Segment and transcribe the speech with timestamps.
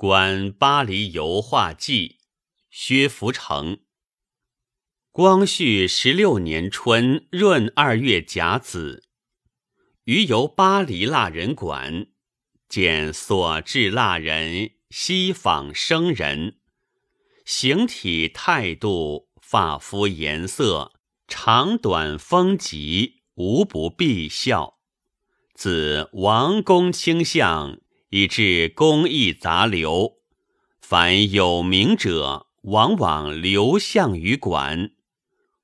[0.00, 2.18] 观巴黎油画记，
[2.70, 3.80] 薛福成。
[5.10, 9.02] 光绪十六年春闰二月甲子，
[10.04, 12.06] 余游巴黎蜡人馆，
[12.68, 16.60] 见所制蜡人西仿生人，
[17.44, 20.92] 形体态度、发肤颜色、
[21.26, 24.78] 长短风疾，无不必效。
[25.56, 27.80] 自王公卿相。
[28.10, 30.18] 以致工艺杂流，
[30.80, 34.92] 凡有名者，往往流向于馆，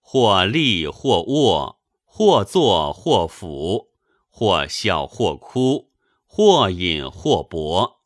[0.00, 3.88] 或立或卧，或坐或俯，
[4.28, 5.90] 或笑或哭，
[6.26, 8.02] 或饮或博，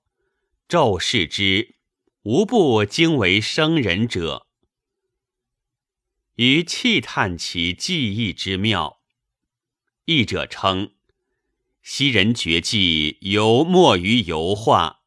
[0.68, 1.76] 骤视之，
[2.22, 4.46] 无不惊为生人者。
[6.34, 9.00] 于气叹其技艺之妙，
[10.04, 10.92] 译者称。
[11.90, 14.98] 昔人绝技犹没于油画，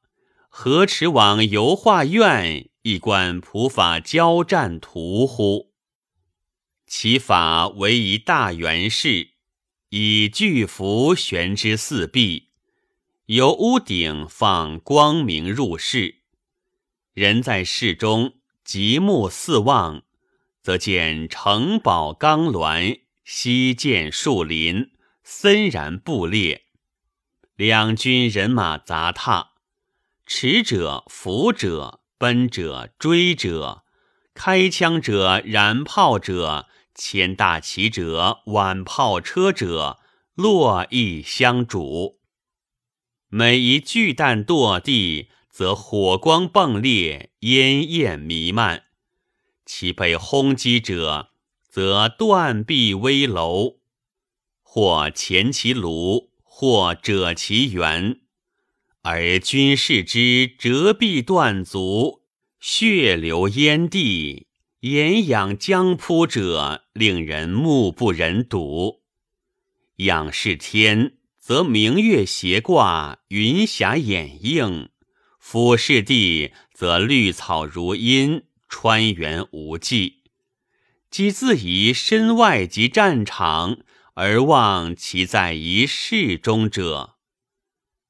[0.49, 5.73] 何迟往油画院一观普法交战图乎？
[6.87, 9.33] 其法为一大圆室，
[9.89, 12.49] 以巨幅悬之四壁，
[13.27, 16.23] 由屋顶放光明入室。
[17.13, 18.33] 人在室中，
[18.65, 20.01] 极目四望，
[20.63, 24.89] 则见城堡钢峦，西涧树林，
[25.23, 26.65] 森然布列。
[27.61, 29.51] 两军人马杂沓，
[30.25, 33.83] 驰者、伏者、奔者、追者，
[34.33, 39.99] 开枪者、燃炮者，牵大旗者、挽炮车者，
[40.33, 42.17] 络绎相逐。
[43.27, 48.85] 每一巨弹堕地，则火光迸裂，烟焰弥漫；
[49.67, 51.29] 其被轰击者，
[51.69, 53.75] 则断壁危楼，
[54.63, 56.30] 或前其庐。
[56.61, 58.19] 或者其源，
[59.01, 62.21] 而军士之折臂断足、
[62.59, 64.45] 血流淹地、
[64.81, 69.01] 眼仰将扑者，令人目不忍睹。
[69.95, 74.89] 仰视天，则明月斜挂，云霞掩映；
[75.39, 80.21] 俯视地，则绿草如茵，川原无际。
[81.09, 83.79] 即自疑身外及战场。
[84.13, 87.15] 而望其在一室中者，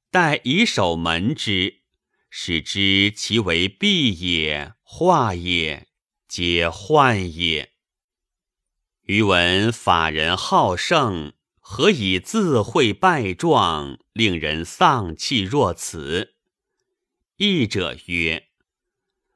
[0.09, 1.81] 待以守门之，
[2.29, 5.87] 使之其为壁也、画也，
[6.27, 7.73] 皆幻也。
[9.03, 16.35] 余闻法人好胜，何以自会败状，令人丧气若此？
[17.37, 18.47] 译者曰：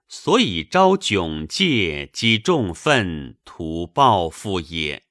[0.07, 5.04] 所以招窘戒，积重愤，图报复也。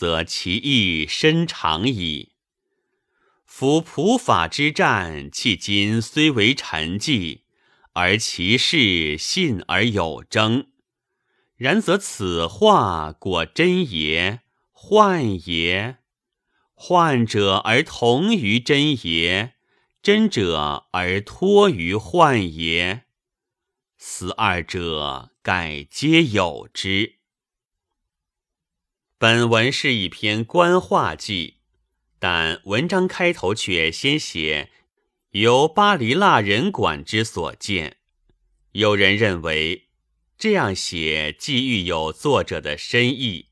[0.00, 2.32] 则其意深长矣。
[3.44, 7.44] 夫普法之战，迄今虽为陈迹，
[7.92, 10.68] 而其事信而有征。
[11.54, 14.40] 然则此话果真也，
[14.72, 15.98] 幻也？
[16.72, 19.52] 幻者而同于真也，
[20.00, 23.02] 真者而托于幻也。
[23.98, 27.19] 此二者，盖皆有之。
[29.20, 31.58] 本文是一篇观画记，
[32.18, 34.70] 但文章开头却先写
[35.32, 37.98] 由巴黎蜡人馆之所见。
[38.72, 39.90] 有人认为
[40.38, 43.48] 这样写既寓有作者的深意。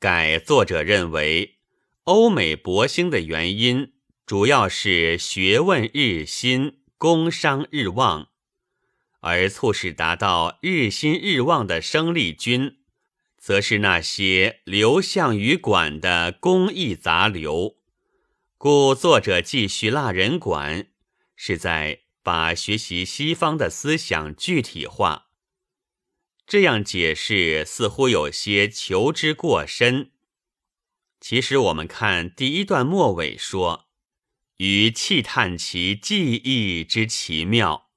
[0.00, 1.58] 改作者认为，
[2.02, 3.92] 欧美博兴的原因
[4.26, 8.30] 主要是学问日新，工商日旺，
[9.20, 12.78] 而促使达到日新日旺的生力军。
[13.44, 17.76] 则是那些流向于馆的工艺杂流，
[18.56, 20.86] 故作者继续蜡人馆，
[21.36, 25.26] 是在把学习西方的思想具体化。
[26.46, 30.12] 这样解释似乎有些求之过深。
[31.20, 33.90] 其实我们看第一段末尾说
[34.56, 37.90] ：“于气叹其技艺之奇妙。”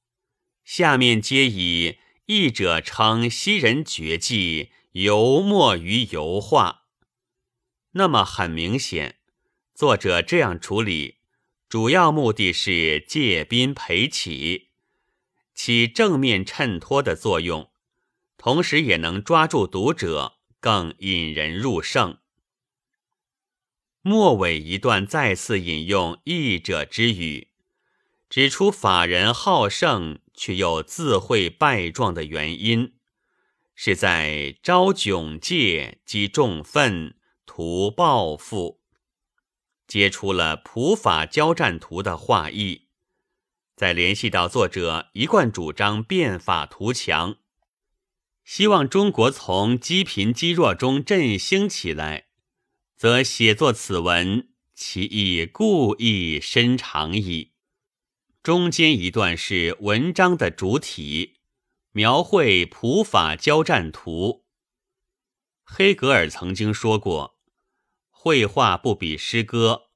[0.66, 4.72] 下面皆以译者称昔人绝技。
[5.00, 6.86] 油墨于油画，
[7.92, 9.20] 那么很明显，
[9.76, 11.18] 作者这样处理，
[11.70, 14.70] 主要目的是借宾陪起，
[15.54, 17.70] 起正面衬托的作用，
[18.38, 22.18] 同时也能抓住读者，更引人入胜。
[24.02, 27.50] 末尾一段再次引用译者之语，
[28.28, 32.97] 指出法人好胜却又自会败状的原因。
[33.80, 37.16] 是在招窘戒积重愤
[37.46, 38.82] 图报复，
[39.88, 42.88] 揭出了普法交战图的画意。
[43.76, 47.38] 再联系到作者一贯主张变法图强，
[48.44, 52.26] 希望中国从积贫积弱中振兴起来，
[52.96, 57.52] 则写作此文，其意故意深长矣。
[58.42, 61.36] 中间一段是文章的主体，
[61.92, 64.46] 描绘普法交战图。
[65.64, 67.40] 黑格尔曾经说过
[68.10, 69.90] ：“绘画不比诗歌，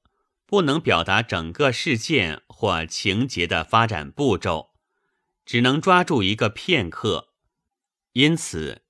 [0.44, 4.72] 不能表达整个事件或情节的发展步骤，
[5.46, 7.30] 只能抓住一个片刻。
[8.12, 8.82] 因此，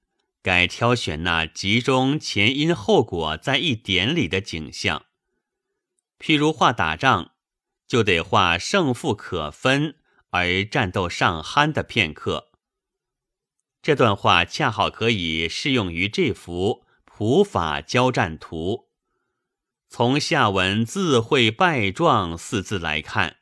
[0.43, 5.07] 该挑选那集中前因后果在一点里的景象。
[6.19, 7.33] 譬如画打仗，
[7.87, 9.97] 就得画胜负可分
[10.31, 12.49] 而战斗尚酣的片刻。”
[13.83, 18.89] 这段话恰好可以适用于这幅普法交战图。
[19.89, 23.39] 从下文“自会败状”四字来看，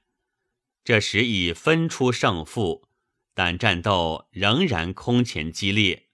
[0.82, 2.88] 这时已分出胜负，
[3.34, 6.06] 但战斗仍然空前激烈。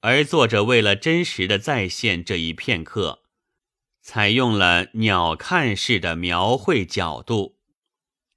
[0.00, 3.24] 而作者为了真实的再现这一片刻，
[4.00, 7.56] 采用了鸟瞰式的描绘角度，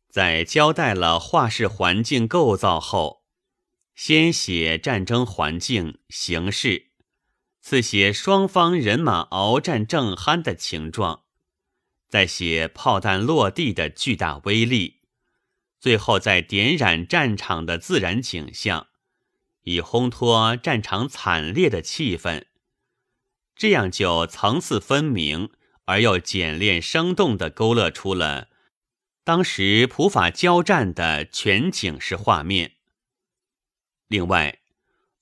[0.09, 3.18] 在交代了画室环境构造后。
[4.01, 6.85] 先写战争环境形势，
[7.59, 11.25] 次写双方人马鏖战正酣的情状，
[12.07, 15.01] 再写炮弹落地的巨大威力，
[15.81, 18.87] 最后再点染战场的自然景象，
[19.63, 22.45] 以烘托战场惨烈的气氛。
[23.53, 25.49] 这样就层次分明
[25.83, 28.47] 而又简练生动地勾勒出了
[29.25, 32.77] 当时普法交战的全景式画面。
[34.09, 34.59] 另外，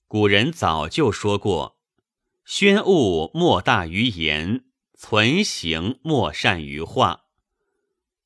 [0.07, 1.78] 古人早就说过
[2.45, 4.63] ：“宣物莫大于言，
[4.94, 7.25] 存形莫善于画。”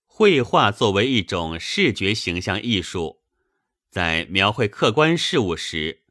[0.06, 3.22] 绘画作为一种视觉形象艺术，
[3.90, 6.04] 在描绘客观事物时，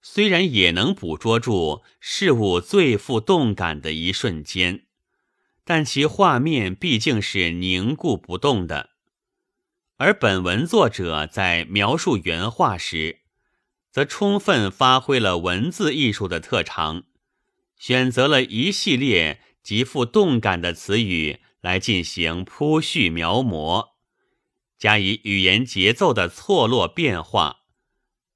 [0.00, 4.86] 虽然也能捕捉住事物最富动感的一瞬间，
[5.64, 8.88] 但其画面毕竟是凝固不动的。
[9.96, 13.20] 而本文作者在描述原画时，
[13.94, 17.04] 则充分发挥了文字艺术的特长，
[17.78, 23.90] 选择了一系列极富动感的词语来进行铺叙描摹，
[24.76, 27.58] 加以语言节奏的错落变化，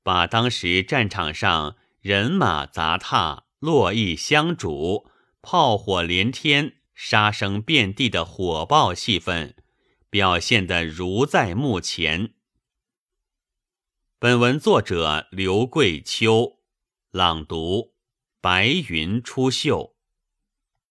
[0.05, 5.11] 把当时战场上人马杂沓、络绎相逐、
[5.43, 9.54] 炮火连天、杀声遍地的火爆气氛
[10.08, 12.34] 表现得如在目前。
[14.20, 16.59] 本文作者刘桂秋，
[17.12, 17.94] 朗读：
[18.41, 19.93] 白云出岫。